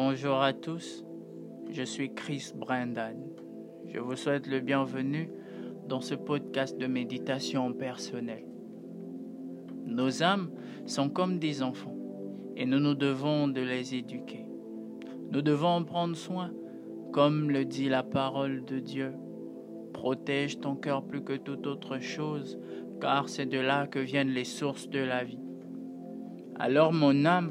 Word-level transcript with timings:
Bonjour 0.00 0.40
à 0.40 0.52
tous, 0.52 1.04
je 1.72 1.82
suis 1.82 2.14
Chris 2.14 2.52
Brandon. 2.54 3.16
Je 3.88 3.98
vous 3.98 4.14
souhaite 4.14 4.46
le 4.46 4.60
bienvenu 4.60 5.28
dans 5.88 6.00
ce 6.00 6.14
podcast 6.14 6.78
de 6.78 6.86
méditation 6.86 7.72
personnelle. 7.72 8.46
Nos 9.86 10.22
âmes 10.22 10.52
sont 10.86 11.08
comme 11.08 11.40
des 11.40 11.64
enfants 11.64 11.96
et 12.54 12.64
nous 12.64 12.78
nous 12.78 12.94
devons 12.94 13.48
de 13.48 13.60
les 13.60 13.96
éduquer. 13.96 14.46
Nous 15.32 15.42
devons 15.42 15.66
en 15.66 15.82
prendre 15.82 16.14
soin, 16.14 16.52
comme 17.12 17.50
le 17.50 17.64
dit 17.64 17.88
la 17.88 18.04
parole 18.04 18.64
de 18.66 18.78
Dieu. 18.78 19.14
Protège 19.92 20.60
ton 20.60 20.76
cœur 20.76 21.02
plus 21.02 21.24
que 21.24 21.36
toute 21.36 21.66
autre 21.66 21.98
chose, 21.98 22.56
car 23.00 23.28
c'est 23.28 23.46
de 23.46 23.58
là 23.58 23.88
que 23.88 23.98
viennent 23.98 24.30
les 24.30 24.44
sources 24.44 24.88
de 24.88 25.00
la 25.00 25.24
vie. 25.24 25.42
Alors 26.54 26.92
mon 26.92 27.24
âme, 27.24 27.50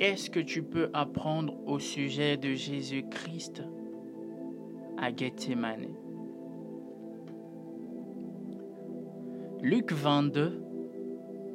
qu'est-ce 0.00 0.30
que 0.30 0.40
tu 0.40 0.62
peux 0.62 0.88
apprendre 0.94 1.52
au 1.66 1.78
sujet 1.78 2.38
de 2.38 2.54
Jésus-Christ 2.54 3.62
à 4.96 5.14
Gethsemane? 5.14 5.88
Luc 9.60 9.92
22, 9.92 10.58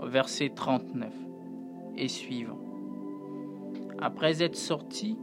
verset 0.04 0.52
39 0.56 1.12
et 1.98 2.08
suivant. 2.08 2.60
Après 4.00 4.44
être 4.44 4.56
sorti, 4.56 5.18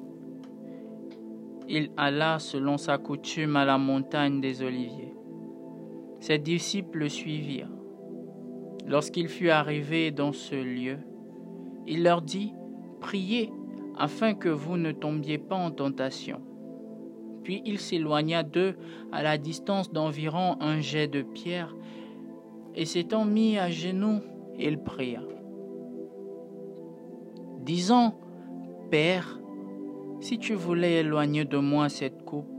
il 1.68 1.92
alla 1.96 2.40
selon 2.40 2.76
sa 2.76 2.98
coutume 2.98 3.54
à 3.54 3.64
la 3.64 3.78
montagne 3.78 4.40
des 4.40 4.64
Oliviers. 4.64 5.14
Ses 6.18 6.38
disciples 6.38 6.98
le 6.98 7.08
suivirent. 7.08 7.70
Lorsqu'il 8.84 9.28
fut 9.28 9.50
arrivé 9.50 10.10
dans 10.10 10.32
ce 10.32 10.56
lieu, 10.56 10.98
il 11.86 12.02
leur 12.02 12.20
dit, 12.20 12.52
Priez 13.02 13.52
afin 13.98 14.32
que 14.32 14.48
vous 14.48 14.76
ne 14.76 14.92
tombiez 14.92 15.36
pas 15.36 15.56
en 15.56 15.70
tentation. 15.70 16.40
Puis 17.42 17.60
il 17.66 17.78
s'éloigna 17.78 18.44
d'eux 18.44 18.76
à 19.10 19.22
la 19.22 19.36
distance 19.36 19.92
d'environ 19.92 20.56
un 20.60 20.80
jet 20.80 21.08
de 21.08 21.22
pierre, 21.22 21.74
et 22.74 22.86
s'étant 22.86 23.24
mis 23.24 23.58
à 23.58 23.68
genoux, 23.70 24.20
il 24.58 24.78
pria. 24.78 25.20
Disant, 27.58 28.18
Père, 28.90 29.40
si 30.20 30.38
tu 30.38 30.54
voulais 30.54 31.00
éloigner 31.00 31.44
de 31.44 31.58
moi 31.58 31.88
cette 31.88 32.24
coupe, 32.24 32.50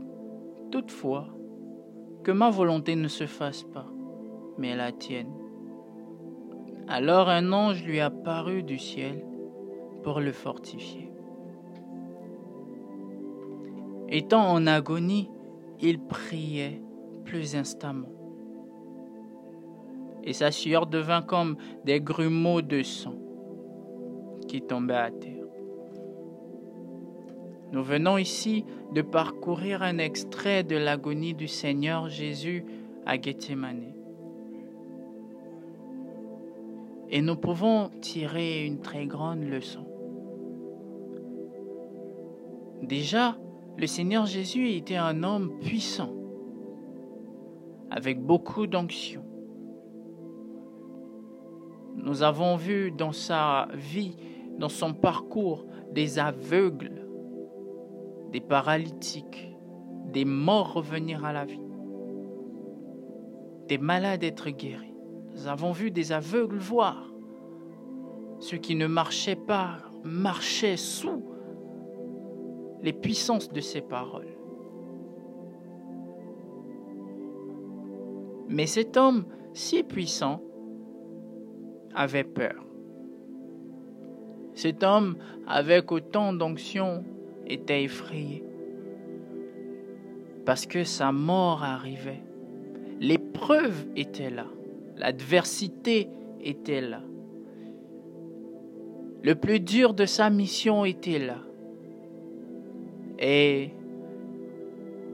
toutefois, 0.70 1.28
que 2.22 2.32
ma 2.32 2.50
volonté 2.50 2.96
ne 2.96 3.08
se 3.08 3.26
fasse 3.26 3.64
pas, 3.64 3.86
mais 4.58 4.76
la 4.76 4.92
tienne. 4.92 5.32
Alors 6.86 7.28
un 7.28 7.52
ange 7.52 7.82
lui 7.82 8.00
apparut 8.00 8.62
du 8.62 8.78
ciel 8.78 9.24
pour 10.04 10.20
le 10.20 10.32
fortifier. 10.32 11.10
Étant 14.08 14.46
en 14.48 14.66
agonie, 14.66 15.30
il 15.80 15.98
priait 15.98 16.80
plus 17.24 17.56
instamment. 17.56 18.12
Et 20.22 20.32
sa 20.32 20.50
sueur 20.50 20.86
devint 20.86 21.22
comme 21.22 21.56
des 21.84 22.00
grumeaux 22.00 22.62
de 22.62 22.82
sang 22.82 23.16
qui 24.46 24.62
tombaient 24.62 24.94
à 24.94 25.10
terre. 25.10 25.46
Nous 27.72 27.82
venons 27.82 28.18
ici 28.18 28.64
de 28.92 29.02
parcourir 29.02 29.82
un 29.82 29.98
extrait 29.98 30.62
de 30.62 30.76
l'agonie 30.76 31.34
du 31.34 31.48
Seigneur 31.48 32.08
Jésus 32.08 32.64
à 33.04 33.20
Gethsemane. 33.20 33.92
Et 37.10 37.20
nous 37.20 37.36
pouvons 37.36 37.90
tirer 38.00 38.64
une 38.64 38.80
très 38.80 39.06
grande 39.06 39.42
leçon. 39.42 39.86
Déjà, 42.84 43.38
le 43.78 43.86
Seigneur 43.86 44.26
Jésus 44.26 44.70
était 44.72 44.96
un 44.96 45.22
homme 45.22 45.58
puissant, 45.60 46.14
avec 47.90 48.20
beaucoup 48.20 48.66
d'onction. 48.66 49.24
Nous 51.96 52.22
avons 52.22 52.56
vu 52.56 52.90
dans 52.90 53.12
sa 53.12 53.68
vie, 53.72 54.16
dans 54.58 54.68
son 54.68 54.92
parcours, 54.92 55.66
des 55.92 56.18
aveugles, 56.18 57.06
des 58.32 58.40
paralytiques, 58.40 59.56
des 60.12 60.26
morts 60.26 60.74
revenir 60.74 61.24
à 61.24 61.32
la 61.32 61.46
vie, 61.46 61.62
des 63.66 63.78
malades 63.78 64.24
être 64.24 64.50
guéris. 64.50 64.94
Nous 65.32 65.46
avons 65.46 65.72
vu 65.72 65.90
des 65.90 66.12
aveugles 66.12 66.58
voir. 66.58 67.10
Ceux 68.40 68.58
qui 68.58 68.74
ne 68.74 68.86
marchaient 68.86 69.36
pas 69.36 69.78
marchaient 70.04 70.76
sous 70.76 71.23
les 72.84 72.92
puissances 72.92 73.50
de 73.50 73.60
ses 73.60 73.80
paroles. 73.80 74.28
Mais 78.48 78.66
cet 78.66 78.98
homme 78.98 79.24
si 79.54 79.82
puissant 79.82 80.42
avait 81.94 82.24
peur. 82.24 82.62
Cet 84.52 84.82
homme, 84.82 85.16
avec 85.46 85.90
autant 85.92 86.34
d'onction, 86.34 87.04
était 87.46 87.84
effrayé. 87.84 88.44
Parce 90.44 90.66
que 90.66 90.84
sa 90.84 91.10
mort 91.10 91.64
arrivait. 91.64 92.22
L'épreuve 93.00 93.86
était 93.96 94.30
là. 94.30 94.46
L'adversité 94.96 96.10
était 96.42 96.82
là. 96.82 97.00
Le 99.22 99.34
plus 99.34 99.58
dur 99.58 99.94
de 99.94 100.04
sa 100.04 100.28
mission 100.28 100.84
était 100.84 101.18
là. 101.18 101.38
Et 103.26 103.70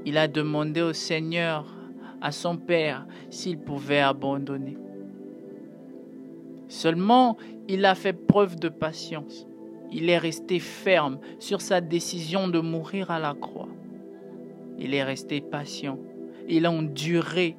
il 0.04 0.18
a 0.18 0.26
demandé 0.26 0.82
au 0.82 0.92
Seigneur, 0.92 1.64
à 2.20 2.32
son 2.32 2.56
Père, 2.56 3.06
s'il 3.30 3.56
pouvait 3.56 4.00
abandonner. 4.00 4.76
Seulement, 6.66 7.36
il 7.68 7.84
a 7.84 7.94
fait 7.94 8.12
preuve 8.12 8.58
de 8.58 8.68
patience. 8.68 9.46
Il 9.92 10.10
est 10.10 10.18
resté 10.18 10.58
ferme 10.58 11.20
sur 11.38 11.60
sa 11.60 11.80
décision 11.80 12.48
de 12.48 12.58
mourir 12.58 13.12
à 13.12 13.20
la 13.20 13.32
croix. 13.32 13.68
Il 14.76 14.92
est 14.92 15.04
resté 15.04 15.40
patient. 15.40 15.96
Il 16.48 16.66
a 16.66 16.72
enduré 16.72 17.56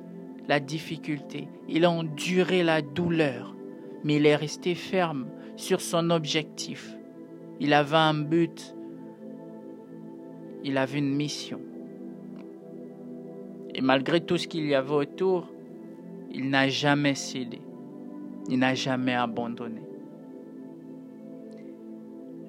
la 0.49 0.59
difficulté. 0.59 1.47
Il 1.69 1.85
a 1.85 1.91
enduré 1.91 2.63
la 2.63 2.81
douleur. 2.81 3.55
Mais 4.03 4.17
il 4.17 4.25
est 4.25 4.35
resté 4.35 4.75
ferme 4.75 5.27
sur 5.55 5.79
son 5.79 6.09
objectif. 6.09 6.97
Il 7.61 7.73
avait 7.73 7.95
un 7.95 8.15
but. 8.15 8.75
Il 10.63 10.77
avait 10.77 10.99
une 10.99 11.15
mission. 11.15 11.59
Et 13.73 13.81
malgré 13.81 14.21
tout 14.21 14.37
ce 14.37 14.47
qu'il 14.47 14.65
y 14.65 14.75
avait 14.75 14.93
autour, 14.93 15.47
il 16.31 16.49
n'a 16.49 16.67
jamais 16.67 17.15
cédé. 17.15 17.61
Il 18.49 18.59
n'a 18.59 18.75
jamais 18.75 19.13
abandonné. 19.13 19.81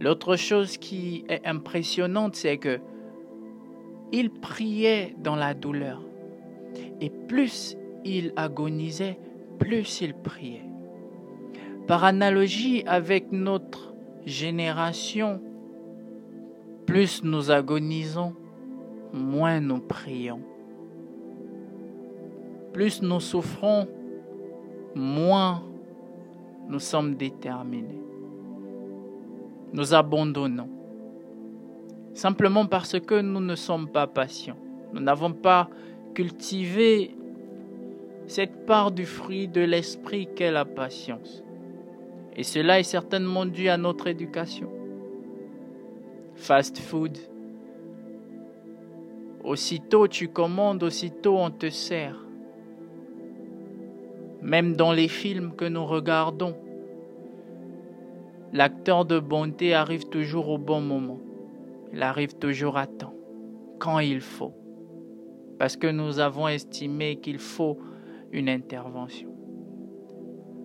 L'autre 0.01 0.37
chose 0.37 0.79
qui 0.79 1.25
est 1.29 1.47
impressionnante, 1.47 2.35
c'est 2.35 2.59
que 2.59 2.81
il 4.13 4.31
priait 4.31 5.15
dans 5.19 5.37
la 5.37 5.55
douleur. 5.55 6.03
Et 7.01 7.09
plus 7.09 7.77
il 8.05 8.33
agonisait, 8.37 9.19
plus 9.59 10.01
il 10.01 10.15
priait. 10.15 10.65
Par 11.87 12.05
analogie 12.05 12.83
avec 12.87 13.33
notre 13.33 13.95
génération, 14.27 15.41
plus 16.87 17.23
nous 17.23 17.51
agonisons, 17.51 18.35
moins 19.13 19.61
nous 19.61 19.81
prions. 19.81 20.41
Plus 22.73 23.03
nous 23.03 23.21
souffrons, 23.21 23.87
moins 24.95 25.63
nous 26.69 26.79
sommes 26.79 27.15
déterminés 27.15 28.03
nous 29.73 29.95
abandonnons. 29.95 30.69
Simplement 32.15 32.67
parce 32.67 33.01
que 33.01 33.21
nous 33.21 33.41
ne 33.41 33.57
sommes 33.57 33.89
pas 33.89 34.07
patients. 34.07 34.59
Nous 34.93 35.01
n'avons 35.01 35.33
pas 35.33 35.69
cultivé 36.15 37.17
cette 38.27 38.67
part 38.67 38.93
du 38.93 39.07
fruit 39.07 39.49
de 39.49 39.63
l'esprit 39.63 40.29
qu'est 40.37 40.53
la 40.53 40.65
patience. 40.65 41.43
Et 42.37 42.45
cela 42.45 42.79
est 42.79 42.85
certainement 42.85 43.47
dû 43.47 43.69
à 43.69 43.77
notre 43.77 44.07
éducation. 44.07 44.71
Fast 46.43 46.79
food. 46.79 47.19
Aussitôt 49.45 50.09
tu 50.09 50.29
commandes, 50.29 50.83
aussitôt 50.83 51.39
on 51.39 51.51
te 51.51 51.71
sert. 51.71 52.27
Même 54.41 54.75
dans 54.75 54.93
les 54.93 55.09
films 55.09 55.55
que 55.55 55.65
nous 55.65 55.87
regardons, 55.87 56.55
L'acteur 58.55 59.07
de 59.07 59.19
bonté 59.19 59.73
arrive 59.73 60.11
toujours 60.11 60.51
au 60.51 60.59
bon 60.59 60.83
moment. 60.83 61.21
Il 61.95 62.03
arrive 62.03 62.35
toujours 62.35 62.77
à 62.77 62.87
temps, 62.87 63.15
quand 63.79 63.99
il 64.01 64.21
faut. 64.21 64.53
Parce 65.59 65.79
que 65.79 65.87
nous 65.87 66.19
avons 66.19 66.49
estimé 66.49 67.17
qu'il 67.17 67.39
faut 67.39 67.79
une 68.31 68.51
intervention. 68.51 69.31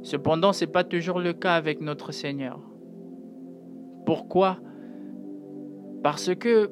Cependant, 0.01 0.51
ce 0.51 0.65
n'est 0.65 0.71
pas 0.71 0.83
toujours 0.83 1.19
le 1.19 1.31
cas 1.31 1.53
avec 1.53 1.79
notre 1.79 2.11
Seigneur. 2.11 2.59
Pourquoi 4.05 4.59
Parce 6.03 6.33
que 6.35 6.69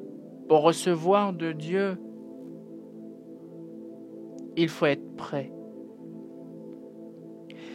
pour 0.48 0.62
recevoir 0.62 1.32
de 1.32 1.52
Dieu, 1.52 1.98
il 4.56 4.68
faut 4.68 4.86
être 4.86 5.16
prêt. 5.16 5.52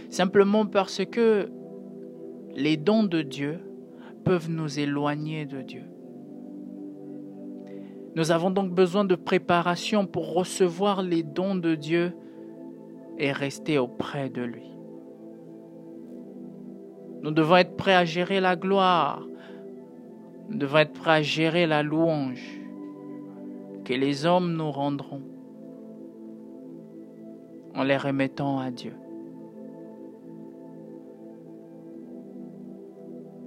Simplement 0.10 0.66
parce 0.66 1.06
que 1.06 1.50
les 2.56 2.78
dons 2.78 3.04
de 3.04 3.22
Dieu 3.22 3.60
peuvent 4.24 4.50
nous 4.50 4.80
éloigner 4.80 5.46
de 5.46 5.62
Dieu. 5.62 5.84
Nous 8.16 8.32
avons 8.32 8.52
donc 8.52 8.74
besoin 8.74 9.06
de 9.06 9.16
préparation 9.16 10.06
pour 10.06 10.34
recevoir 10.34 11.02
les 11.02 11.24
dons 11.24 11.56
de 11.56 11.76
Dieu 11.76 12.14
et 13.18 13.32
rester 13.32 13.78
auprès 13.78 14.30
de 14.30 14.42
lui. 14.42 14.70
Nous 17.22 17.32
devons 17.32 17.56
être 17.56 17.78
prêts 17.78 17.96
à 17.96 18.04
gérer 18.04 18.42
la 18.42 18.56
gloire. 18.56 19.26
Devons 20.52 20.78
être 20.78 20.94
prêts 20.94 21.12
à 21.12 21.22
gérer 21.22 21.66
la 21.66 21.82
louange 21.82 22.62
que 23.86 23.94
les 23.94 24.26
hommes 24.26 24.54
nous 24.54 24.70
rendront 24.70 25.22
en 27.74 27.84
les 27.84 27.98
remettant 27.98 28.60
à 28.60 28.70
Dieu. 28.70 28.94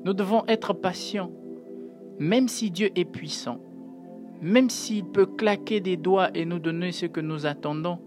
Nous 0.04 0.14
devons 0.14 0.44
être 0.48 0.72
patients, 0.72 1.30
même 2.18 2.48
si 2.48 2.70
Dieu 2.70 2.90
est 2.94 3.04
puissant. 3.04 3.60
Même 4.40 4.68
s'il 4.68 5.04
peut 5.04 5.26
claquer 5.26 5.80
des 5.80 5.96
doigts 5.96 6.30
et 6.34 6.44
nous 6.44 6.58
donner 6.58 6.92
ce 6.92 7.06
que 7.06 7.20
nous 7.20 7.46
attendons, 7.46 7.98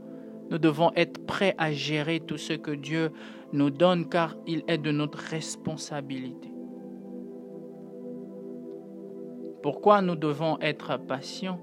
nous 0.50 0.58
devons 0.58 0.92
être 0.96 1.26
prêts 1.26 1.56
à 1.58 1.72
gérer 1.72 2.20
tout 2.20 2.38
ce 2.38 2.54
que 2.54 2.72
Dieu 2.72 3.12
nous 3.54 3.70
donne 3.70 4.10
car 4.10 4.36
il 4.46 4.64
est 4.68 4.78
de 4.78 4.92
notre 4.92 5.18
responsabilité. 5.18 6.57
Pourquoi 9.68 10.02
nous 10.02 10.16
devons 10.16 10.58
être 10.62 10.96
patients 10.96 11.60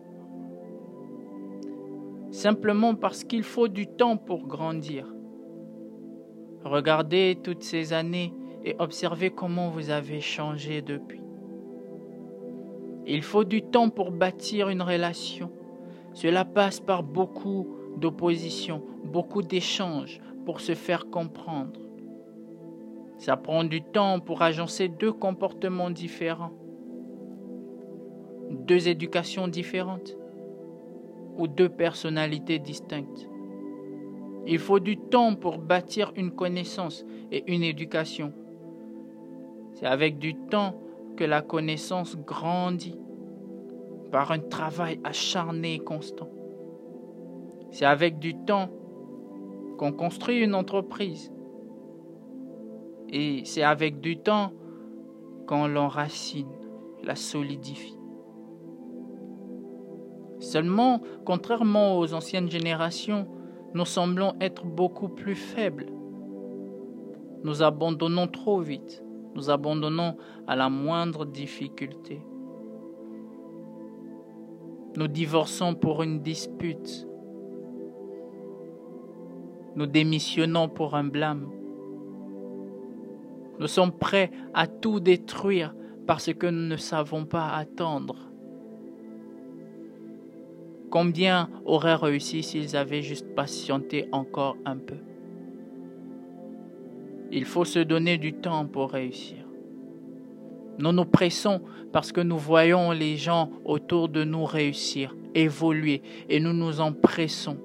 Simplement 2.31 2.95
parce 2.95 3.25
qu'il 3.25 3.43
faut 3.43 3.67
du 3.67 3.87
temps 3.87 4.19
pour 4.19 4.47
grandir. 4.47 5.07
Regardez 6.65 7.39
toutes 7.43 7.63
ces 7.63 7.95
années 7.95 8.35
et 8.63 8.77
observez 8.79 9.31
comment 9.31 9.71
vous 9.71 9.89
avez 9.89 10.21
changé 10.21 10.83
depuis. 10.83 11.23
Il 13.07 13.23
faut 13.23 13.45
du 13.45 13.63
temps 13.63 13.89
pour 13.89 14.11
bâtir 14.11 14.69
une 14.69 14.83
relation. 14.83 15.51
Cela 16.13 16.45
passe 16.45 16.81
par 16.81 17.05
beaucoup 17.05 17.75
d'opposition, 17.97 18.83
beaucoup 19.03 19.41
d'échanges 19.41 20.21
pour 20.45 20.61
se 20.61 20.75
faire 20.75 21.07
comprendre. 21.07 21.81
Ça 23.17 23.39
prend 23.39 23.65
du 23.65 23.81
temps 23.81 24.21
pour 24.21 24.43
agencer 24.43 24.89
deux 24.89 25.15
comportements 25.15 25.89
différents, 25.89 26.53
deux 28.65 28.89
éducations 28.89 29.49
différentes 29.49 30.17
ou 31.37 31.49
deux 31.49 31.69
personnalités 31.69 32.59
distinctes. 32.59 33.29
Il 34.47 34.59
faut 34.59 34.81
du 34.81 34.97
temps 34.97 35.35
pour 35.35 35.59
bâtir 35.59 36.13
une 36.17 36.31
connaissance 36.31 37.05
et 37.33 37.45
une 37.53 37.63
éducation. 37.63 38.33
C'est 39.75 39.87
avec 39.87 40.19
du 40.19 40.35
temps 40.35 40.81
que 41.17 41.25
la 41.25 41.43
connaissance 41.43 42.17
grandit 42.17 42.99
par 44.11 44.33
un 44.33 44.39
travail 44.39 45.01
acharné 45.03 45.75
et 45.75 45.79
constant. 45.79 46.29
C'est 47.71 47.87
avec 47.87 48.19
du 48.19 48.35
temps 48.35 48.69
qu'on 49.79 49.93
construit 49.93 50.41
une 50.41 50.55
entreprise. 50.55 51.33
Et 53.11 53.43
c'est 53.45 53.63
avec 53.63 54.01
du 54.01 54.19
temps 54.19 54.53
qu'on 55.47 55.67
l'enracine, 55.67 56.53
la 57.03 57.17
solidifie. 57.17 57.97
Seulement, 60.55 61.03
contrairement 61.25 61.99
aux 61.99 62.15
anciennes 62.15 62.49
générations, 62.49 63.27
nous 63.75 63.85
semblons 63.85 64.35
être 64.41 64.65
beaucoup 64.65 65.09
plus 65.09 65.35
faibles. 65.35 65.87
Nous 67.43 67.63
abandonnons 67.63 68.29
trop 68.29 68.61
vite 68.61 69.05
nous 69.35 69.51
abandonnons 69.51 70.17
à 70.47 70.57
la 70.57 70.69
moindre 70.69 71.25
difficulté. 71.25 72.23
Nous 74.97 75.09
divorçons 75.09 75.75
pour 75.75 76.03
une 76.03 76.21
dispute. 76.23 77.09
Nous 79.75 79.87
démissionnons 79.87 80.69
pour 80.69 80.95
un 80.95 81.05
blâme. 81.05 81.51
Nous 83.59 83.67
sommes 83.67 83.91
prêts 83.91 84.31
à 84.53 84.69
tout 84.69 85.01
détruire 85.01 85.75
parce 86.07 86.33
que 86.33 86.47
nous 86.47 86.69
ne 86.69 86.77
savons 86.77 87.25
pas 87.25 87.49
attendre. 87.49 88.31
Combien 90.95 91.51
auraient 91.67 91.97
réussi 91.97 92.43
s'ils 92.43 92.75
avaient 92.77 93.03
juste 93.03 93.27
patienté 93.35 94.09
encore 94.13 94.57
un 94.65 94.77
peu 94.77 94.97
il 97.35 97.45
faut 97.45 97.65
se 97.65 97.81
donner 97.81 98.17
du 98.17 98.33
temps 98.33 98.65
pour 98.65 98.93
réussir. 98.93 99.39
Nous 100.79 100.93
nous 100.93 101.05
pressons 101.05 101.61
parce 101.93 102.13
que 102.13 102.21
nous 102.21 102.39
voyons 102.39 102.93
les 102.93 103.17
gens 103.17 103.51
autour 103.65 104.09
de 104.09 104.23
nous 104.23 104.45
réussir, 104.45 105.17
évoluer, 105.35 106.01
et 106.29 106.39
nous 106.39 106.53
nous 106.53 106.81
empressons. 106.81 107.59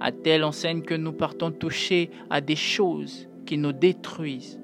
À 0.00 0.12
telle 0.12 0.44
enseigne 0.44 0.82
que 0.82 0.94
nous 0.94 1.12
partons 1.12 1.50
toucher 1.50 2.10
à 2.28 2.42
des 2.42 2.56
choses 2.56 3.26
qui 3.46 3.56
nous 3.56 3.72
détruisent. 3.72 4.60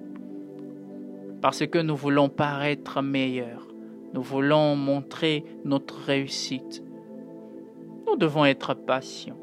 Parce 1.40 1.66
que 1.66 1.78
nous 1.78 1.96
voulons 1.96 2.28
paraître 2.28 3.00
meilleurs. 3.00 3.66
Nous 4.12 4.22
voulons 4.22 4.76
montrer 4.76 5.44
notre 5.64 5.96
réussite. 5.96 6.83
Nous 8.14 8.20
devons 8.20 8.44
être 8.44 8.74
patients. 8.74 9.36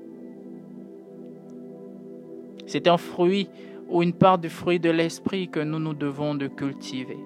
C'est 2.66 2.88
un 2.88 2.96
fruit 2.96 3.50
ou 3.90 4.02
une 4.02 4.14
part 4.14 4.38
du 4.38 4.48
fruit 4.48 4.80
de 4.80 4.90
l'esprit 4.90 5.50
que 5.50 5.60
nous 5.60 5.78
nous 5.78 5.94
devons 5.94 6.36
de 6.36 6.48
cultiver. 6.48 7.18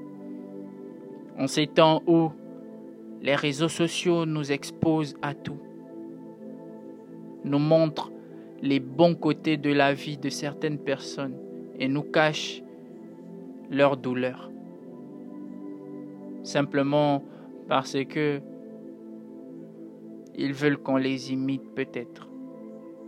En 1.37 1.45
ces 1.45 1.67
temps 1.67 2.01
où 2.07 2.31
les 3.21 3.35
réseaux 3.35 3.69
sociaux 3.69 4.25
nous 4.25 4.51
exposent 4.51 5.13
à 5.21 5.35
tout, 5.35 5.59
nous 7.43 7.59
montrent 7.59 8.11
les 8.63 8.79
bons 8.79 9.13
côtés 9.13 9.57
de 9.57 9.71
la 9.71 9.93
vie 9.93 10.17
de 10.17 10.29
certaines 10.29 10.79
personnes 10.79 11.37
et 11.77 11.87
nous 11.87 12.01
cachent 12.01 12.63
leur 13.69 13.97
douleur. 13.97 14.49
Simplement 16.41 17.23
parce 17.67 17.95
que 18.09 18.41
ils 20.37 20.53
veulent 20.53 20.77
qu'on 20.77 20.97
les 20.97 21.31
imite 21.31 21.73
peut-être. 21.73 22.27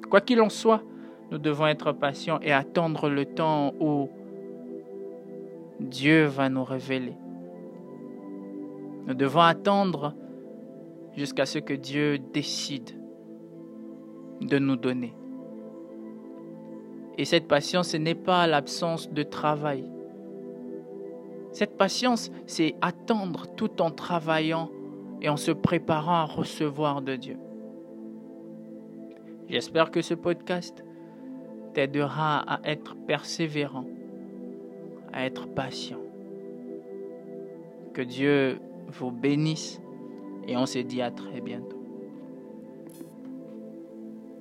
Quoi 0.09 0.21
qu'il 0.21 0.41
en 0.41 0.49
soit, 0.49 0.83
nous 1.31 1.37
devons 1.37 1.67
être 1.67 1.91
patients 1.91 2.39
et 2.41 2.51
attendre 2.51 3.09
le 3.09 3.25
temps 3.25 3.73
où 3.79 4.09
Dieu 5.79 6.25
va 6.25 6.49
nous 6.49 6.63
révéler. 6.63 7.13
Nous 9.05 9.13
devons 9.13 9.41
attendre 9.41 10.13
jusqu'à 11.15 11.45
ce 11.45 11.59
que 11.59 11.73
Dieu 11.73 12.19
décide 12.19 12.91
de 14.41 14.59
nous 14.59 14.75
donner. 14.75 15.13
Et 17.17 17.25
cette 17.25 17.47
patience, 17.47 17.89
ce 17.89 17.97
n'est 17.97 18.15
pas 18.15 18.47
l'absence 18.47 19.09
de 19.09 19.23
travail. 19.23 19.89
Cette 21.51 21.77
patience, 21.77 22.31
c'est 22.45 22.75
attendre 22.81 23.47
tout 23.55 23.81
en 23.81 23.89
travaillant 23.89 24.69
et 25.21 25.29
en 25.29 25.37
se 25.37 25.51
préparant 25.51 26.15
à 26.15 26.25
recevoir 26.25 27.01
de 27.01 27.15
Dieu. 27.15 27.37
J'espère 29.49 29.91
que 29.91 30.01
ce 30.01 30.13
podcast 30.13 30.83
t'aidera 31.73 32.39
à 32.39 32.59
être 32.69 32.95
persévérant, 33.07 33.85
à 35.13 35.25
être 35.25 35.47
patient. 35.47 36.01
Que 37.93 38.01
Dieu 38.01 38.59
vous 38.87 39.11
bénisse 39.11 39.81
et 40.47 40.57
on 40.57 40.65
se 40.65 40.79
dit 40.79 41.01
à 41.01 41.11
très 41.11 41.41
bientôt. 41.41 41.76